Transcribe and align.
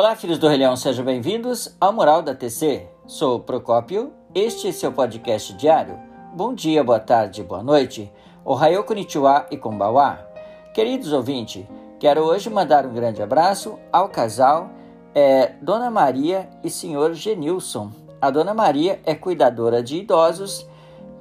Olá, 0.00 0.16
filhos 0.16 0.38
do 0.38 0.48
Rei 0.48 0.56
Leão, 0.56 0.76
sejam 0.76 1.04
bem-vindos 1.04 1.76
ao 1.78 1.92
Mural 1.92 2.22
da 2.22 2.34
TC. 2.34 2.86
Sou 3.06 3.36
o 3.36 3.40
Procópio, 3.40 4.10
este 4.34 4.68
é 4.68 4.72
seu 4.72 4.90
podcast 4.90 5.52
diário. 5.52 6.00
Bom 6.34 6.54
dia, 6.54 6.82
boa 6.82 6.98
tarde, 6.98 7.42
boa 7.42 7.62
noite. 7.62 8.10
Ohayou 8.42 8.82
konnichiwa 8.82 9.44
e 9.50 9.58
konbawa. 9.58 10.26
Queridos 10.72 11.12
ouvintes, 11.12 11.66
quero 11.98 12.22
hoje 12.22 12.48
mandar 12.48 12.86
um 12.86 12.94
grande 12.94 13.22
abraço 13.22 13.78
ao 13.92 14.08
casal 14.08 14.70
é, 15.14 15.52
Dona 15.60 15.90
Maria 15.90 16.48
e 16.64 16.70
Senhor 16.70 17.12
Genilson. 17.12 17.92
A 18.22 18.30
Dona 18.30 18.54
Maria 18.54 19.02
é 19.04 19.14
cuidadora 19.14 19.82
de 19.82 19.98
idosos 19.98 20.66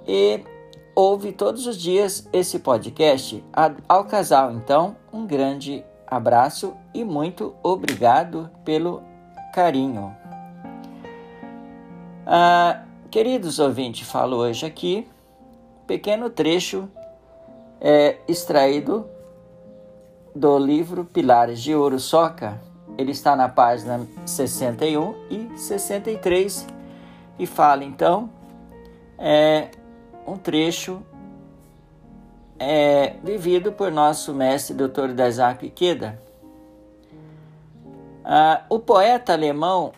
e 0.07 0.39
ouve 0.95 1.33
todos 1.33 1.67
os 1.67 1.75
dias 1.75 2.29
esse 2.31 2.59
podcast. 2.59 3.43
Ao 3.89 4.05
casal, 4.05 4.53
então, 4.53 4.95
um 5.11 5.27
grande 5.27 5.83
abraço 6.09 6.75
e 6.93 7.03
muito 7.03 7.55
obrigado 7.61 8.49
pelo 8.65 9.03
carinho. 9.53 10.15
Ah, 12.25 12.83
queridos 13.11 13.59
ouvintes, 13.59 14.07
falo 14.07 14.37
hoje 14.37 14.65
aqui 14.65 15.07
um 15.81 15.85
pequeno 15.85 16.29
trecho 16.29 16.89
é, 17.81 18.17
extraído 18.27 19.07
do 20.35 20.57
livro 20.57 21.05
Pilares 21.05 21.61
de 21.61 21.73
Ouro 21.73 21.99
Soca. 21.99 22.59
Ele 22.97 23.11
está 23.11 23.35
na 23.35 23.47
página 23.47 24.07
61 24.25 25.15
e 25.29 25.57
63 25.57 26.67
e 27.37 27.45
fala 27.45 27.83
então 27.83 28.29
é, 29.17 29.69
um 30.27 30.37
trecho 30.37 31.01
é 32.59 33.15
vivido 33.23 33.71
por 33.71 33.91
nosso 33.91 34.33
mestre 34.33 34.75
Dr. 34.75 35.17
Isaac 35.27 35.65
Ikeda. 35.65 36.21
Ah, 38.23 38.63
o 38.69 38.77
poeta 38.79 39.33
alemão 39.33 39.93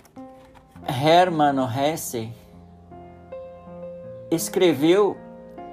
Hermann 0.87 1.57
Hesse 1.67 2.31
escreveu 4.29 5.17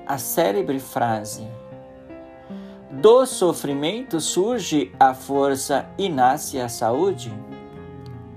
a 0.06 0.16
célebre 0.16 0.81
frase: 0.81 1.47
Do 2.91 3.27
sofrimento 3.27 4.20
surge 4.20 4.91
a 4.98 5.12
força 5.12 5.86
e 5.98 6.09
nasce 6.09 6.59
a 6.59 6.69
saúde. 6.69 7.33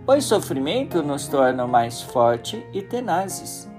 O 0.05 0.19
sofrimento 0.19 1.01
nos 1.01 1.27
torna 1.27 1.65
mais 1.65 2.01
fortes 2.01 2.61
e 2.73 2.81
tenazes. 2.81 3.70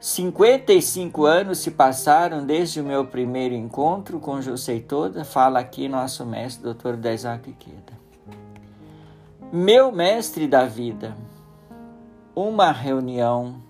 55 0.00 1.26
anos 1.26 1.58
se 1.58 1.70
passaram 1.70 2.46
desde 2.46 2.80
o 2.80 2.84
meu 2.84 3.04
primeiro 3.04 3.54
encontro 3.54 4.18
com 4.18 4.40
José 4.40 4.80
Toda, 4.80 5.26
fala 5.26 5.58
aqui 5.58 5.90
nosso 5.90 6.24
mestre, 6.24 6.72
Dr. 6.72 7.06
Isaac 7.12 7.52
Queda. 7.52 8.00
Meu 9.52 9.92
mestre 9.92 10.48
da 10.48 10.64
vida, 10.64 11.14
uma 12.34 12.72
reunião 12.72 13.60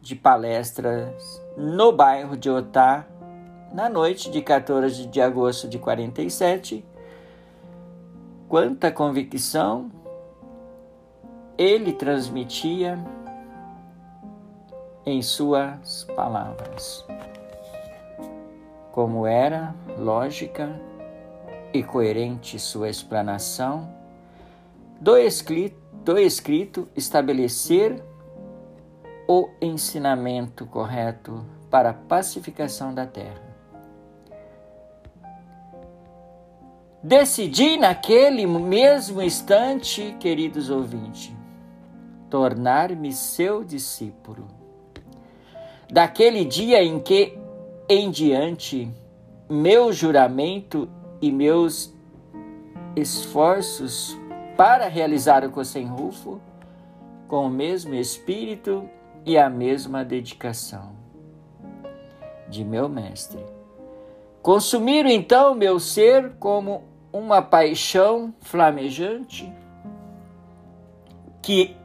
de 0.00 0.14
palestras 0.16 1.42
no 1.54 1.92
bairro 1.92 2.34
de 2.34 2.48
Otá, 2.48 3.06
na 3.70 3.90
noite 3.90 4.30
de 4.30 4.40
14 4.40 5.06
de 5.06 5.20
agosto 5.20 5.68
de 5.68 5.78
47. 5.78 6.82
Quanta 8.48 8.90
convicção 8.90 9.90
ele 11.58 11.92
transmitia 11.92 12.98
em 15.06 15.20
suas 15.20 16.04
palavras. 16.16 17.04
Como 18.92 19.26
era 19.26 19.74
lógica 19.98 20.80
e 21.72 21.82
coerente 21.82 22.58
sua 22.58 22.88
explanação, 22.88 23.88
do 25.00 25.16
escrito, 25.16 25.76
do 26.04 26.18
escrito 26.18 26.88
estabelecer 26.96 28.02
o 29.28 29.48
ensinamento 29.60 30.64
correto 30.66 31.44
para 31.70 31.90
a 31.90 31.94
pacificação 31.94 32.94
da 32.94 33.06
terra. 33.06 33.42
Decidi 37.02 37.76
naquele 37.76 38.46
mesmo 38.46 39.20
instante, 39.20 40.16
queridos 40.18 40.70
ouvintes, 40.70 41.34
tornar-me 42.30 43.12
seu 43.12 43.62
discípulo 43.62 44.63
daquele 45.94 46.44
dia 46.44 46.82
em 46.82 46.98
que 46.98 47.38
em 47.88 48.10
diante 48.10 48.92
meu 49.48 49.92
juramento 49.92 50.88
e 51.22 51.30
meus 51.30 51.94
esforços 52.96 54.18
para 54.56 54.88
realizar 54.88 55.44
o 55.44 55.52
Cossem 55.52 55.86
Rufo 55.86 56.40
com 57.28 57.46
o 57.46 57.48
mesmo 57.48 57.94
espírito 57.94 58.90
e 59.24 59.38
a 59.38 59.48
mesma 59.48 60.04
dedicação 60.04 60.96
de 62.48 62.64
meu 62.64 62.88
mestre. 62.88 63.46
Consumiram 64.42 65.08
então 65.08 65.54
meu 65.54 65.78
ser 65.78 66.32
como 66.40 66.82
uma 67.12 67.40
paixão 67.40 68.34
flamejante 68.40 69.48
que 71.40 71.76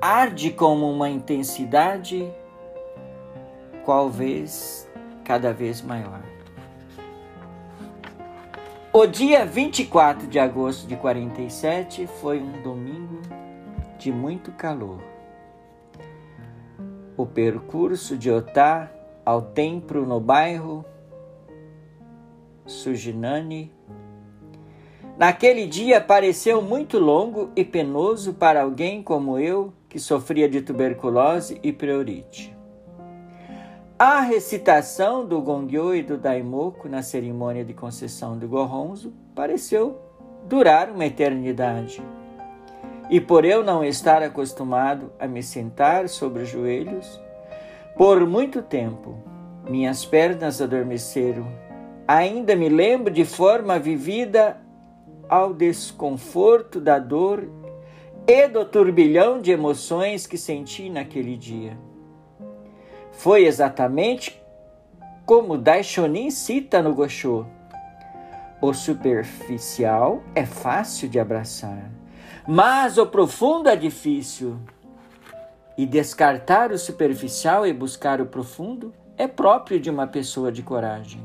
arde 0.00 0.50
como 0.50 0.90
uma 0.90 1.10
intensidade 1.10 2.26
qual 3.88 4.10
vez 4.10 4.86
cada 5.24 5.50
vez 5.50 5.80
maior. 5.80 6.20
O 8.92 9.06
dia 9.06 9.46
24 9.46 10.26
de 10.26 10.38
agosto 10.38 10.86
de 10.86 10.94
47 10.94 12.06
foi 12.20 12.38
um 12.38 12.60
domingo 12.60 13.22
de 13.98 14.12
muito 14.12 14.52
calor. 14.52 14.98
O 17.16 17.24
percurso 17.24 18.14
de 18.14 18.30
Otá 18.30 18.92
ao 19.24 19.40
templo 19.40 20.04
no 20.04 20.20
bairro 20.20 20.84
Sujinani 22.66 23.72
naquele 25.16 25.66
dia 25.66 25.98
pareceu 25.98 26.60
muito 26.60 26.98
longo 26.98 27.48
e 27.56 27.64
penoso 27.64 28.34
para 28.34 28.60
alguém 28.64 29.02
como 29.02 29.38
eu 29.38 29.72
que 29.88 29.98
sofria 29.98 30.46
de 30.46 30.60
tuberculose 30.60 31.58
e 31.62 31.72
priorite. 31.72 32.57
A 34.00 34.20
recitação 34.20 35.26
do 35.26 35.40
Gongyo 35.40 35.92
e 35.92 36.04
do 36.04 36.16
Daimoku 36.16 36.88
na 36.88 37.02
cerimônia 37.02 37.64
de 37.64 37.74
concessão 37.74 38.38
do 38.38 38.46
Gohonzo 38.46 39.12
pareceu 39.34 39.98
durar 40.44 40.88
uma 40.88 41.04
eternidade. 41.04 42.00
E 43.10 43.20
por 43.20 43.44
eu 43.44 43.64
não 43.64 43.84
estar 43.84 44.22
acostumado 44.22 45.10
a 45.18 45.26
me 45.26 45.42
sentar 45.42 46.08
sobre 46.08 46.44
os 46.44 46.48
joelhos, 46.48 47.20
por 47.96 48.24
muito 48.24 48.62
tempo 48.62 49.16
minhas 49.68 50.04
pernas 50.04 50.62
adormeceram. 50.62 51.48
Ainda 52.06 52.54
me 52.54 52.68
lembro 52.68 53.12
de 53.12 53.24
forma 53.24 53.80
vivida 53.80 54.58
ao 55.28 55.52
desconforto 55.52 56.80
da 56.80 57.00
dor 57.00 57.48
e 58.28 58.46
do 58.46 58.64
turbilhão 58.64 59.40
de 59.40 59.50
emoções 59.50 60.24
que 60.24 60.38
senti 60.38 60.88
naquele 60.88 61.36
dia. 61.36 61.87
Foi 63.18 63.46
exatamente 63.46 64.40
como 65.26 65.58
Daishonin 65.58 66.30
cita 66.30 66.80
no 66.80 66.94
Gosho. 66.94 67.44
O 68.62 68.72
superficial 68.72 70.22
é 70.36 70.46
fácil 70.46 71.08
de 71.08 71.18
abraçar, 71.18 71.90
mas 72.46 72.96
o 72.96 73.04
profundo 73.06 73.68
é 73.68 73.74
difícil. 73.74 74.56
E 75.76 75.84
descartar 75.84 76.70
o 76.70 76.78
superficial 76.78 77.66
e 77.66 77.72
buscar 77.72 78.20
o 78.20 78.26
profundo 78.26 78.94
é 79.16 79.26
próprio 79.26 79.80
de 79.80 79.90
uma 79.90 80.06
pessoa 80.06 80.52
de 80.52 80.62
coragem. 80.62 81.20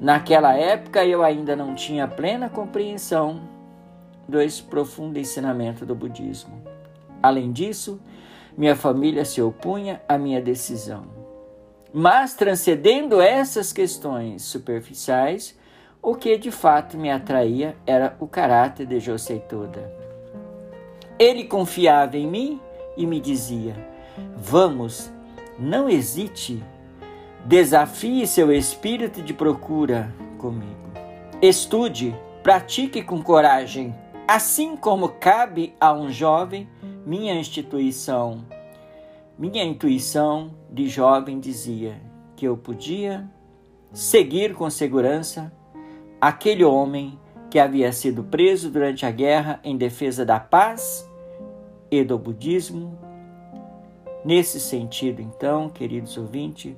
Naquela 0.00 0.54
época 0.54 1.04
eu 1.04 1.24
ainda 1.24 1.56
não 1.56 1.74
tinha 1.74 2.06
plena 2.06 2.48
compreensão 2.48 3.48
do 4.28 4.38
profundo 4.68 5.18
ensinamento 5.18 5.84
do 5.84 5.96
budismo. 5.96 6.62
Além 7.20 7.50
disso, 7.50 8.00
minha 8.58 8.74
família 8.74 9.24
se 9.24 9.40
opunha 9.40 10.02
à 10.08 10.18
minha 10.18 10.42
decisão. 10.42 11.04
Mas, 11.92 12.34
transcendendo 12.34 13.20
essas 13.20 13.72
questões 13.72 14.42
superficiais, 14.42 15.56
o 16.02 16.16
que 16.16 16.36
de 16.36 16.50
fato 16.50 16.98
me 16.98 17.08
atraía 17.08 17.76
era 17.86 18.16
o 18.18 18.26
caráter 18.26 18.84
de 18.84 18.98
José 18.98 19.36
Toda. 19.36 19.92
Ele 21.20 21.44
confiava 21.44 22.16
em 22.16 22.26
mim 22.26 22.60
e 22.96 23.06
me 23.06 23.20
dizia: 23.20 23.76
Vamos, 24.36 25.08
não 25.56 25.88
hesite, 25.88 26.60
desafie 27.44 28.26
seu 28.26 28.50
espírito 28.50 29.22
de 29.22 29.32
procura 29.32 30.12
comigo. 30.36 30.90
Estude, 31.40 32.12
pratique 32.42 33.04
com 33.04 33.22
coragem, 33.22 33.94
assim 34.26 34.76
como 34.76 35.10
cabe 35.10 35.76
a 35.80 35.92
um 35.92 36.10
jovem 36.10 36.68
minha 37.08 37.34
instituição, 37.34 38.44
minha 39.38 39.64
intuição 39.64 40.50
de 40.70 40.86
jovem 40.88 41.40
dizia 41.40 41.98
que 42.36 42.46
eu 42.46 42.54
podia 42.54 43.26
seguir 43.94 44.52
com 44.52 44.68
segurança 44.68 45.50
aquele 46.20 46.62
homem 46.62 47.18
que 47.48 47.58
havia 47.58 47.90
sido 47.92 48.22
preso 48.24 48.70
durante 48.70 49.06
a 49.06 49.10
guerra 49.10 49.58
em 49.64 49.74
defesa 49.74 50.22
da 50.22 50.38
paz 50.38 51.08
e 51.90 52.04
do 52.04 52.18
budismo. 52.18 52.98
Nesse 54.22 54.60
sentido, 54.60 55.22
então, 55.22 55.70
queridos 55.70 56.18
ouvintes, 56.18 56.76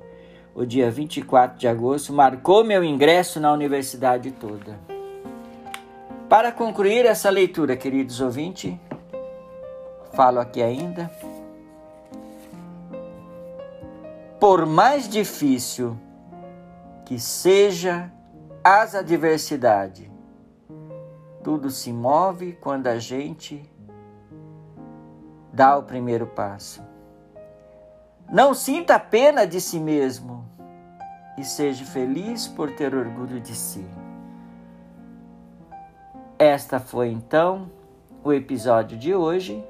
o 0.55 0.63
dia 0.63 0.89
24 0.89 1.59
de 1.59 1.67
agosto 1.67 2.13
marcou 2.13 2.63
meu 2.63 2.85
ingresso 2.85 3.37
na 3.41 3.51
universidade 3.51 4.31
toda. 4.31 4.79
Para 6.29 6.53
concluir 6.53 7.05
essa 7.05 7.29
leitura, 7.29 7.75
queridos 7.75 8.21
ouvintes, 8.21 8.75
falo 10.13 10.39
aqui 10.39 10.61
ainda. 10.61 11.11
Por 14.39 14.65
mais 14.65 15.07
difícil 15.07 15.97
que 17.05 17.19
seja 17.19 18.11
as 18.63 18.95
adversidades, 18.95 20.09
tudo 21.43 21.69
se 21.69 21.91
move 21.91 22.53
quando 22.53 22.87
a 22.87 22.97
gente 22.97 23.69
dá 25.51 25.77
o 25.77 25.83
primeiro 25.83 26.27
passo. 26.27 26.81
Não 28.31 28.53
sinta 28.53 28.97
pena 28.97 29.45
de 29.45 29.59
si 29.59 29.79
mesmo 29.79 30.45
e 31.37 31.43
seja 31.43 31.83
feliz 31.83 32.47
por 32.47 32.71
ter 32.71 32.95
orgulho 32.95 33.39
de 33.39 33.53
si. 33.53 33.85
Esta 36.39 36.79
foi 36.79 37.09
então 37.09 37.69
o 38.23 38.31
episódio 38.31 38.97
de 38.97 39.13
hoje, 39.13 39.63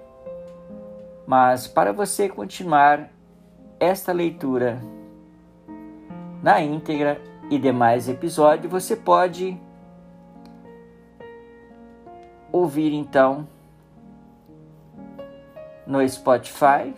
mas 1.32 1.66
para 1.66 1.94
você 1.94 2.28
continuar 2.28 3.10
esta 3.80 4.12
leitura 4.12 4.82
na 6.44 6.60
íntegra 6.60 7.22
e 7.50 7.58
demais 7.58 8.10
episódios, 8.10 8.70
você 8.70 8.98
pode 8.98 9.58
ouvir 12.52 12.94
então 12.94 13.48
no 15.88 16.06
Spotify 16.06 16.94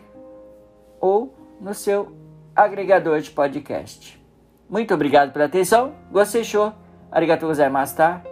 ou 1.00 1.32
no 1.62 1.76
seu 1.76 2.12
agregador 2.56 3.22
de 3.22 3.30
podcast. 3.30 4.20
Muito 4.68 4.96
obrigado 4.96 5.32
pela 5.32 5.46
atenção. 5.46 5.94
Gostei, 6.12 6.44
show. 6.44 6.74
Arigatou 7.12 7.50
gozaimashita. 7.50 8.24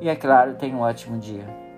E 0.00 0.08
é 0.08 0.16
claro, 0.16 0.54
tenha 0.54 0.74
um 0.74 0.80
ótimo 0.80 1.18
dia. 1.18 1.69